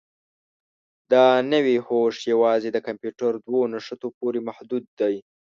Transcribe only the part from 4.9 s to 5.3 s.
دی.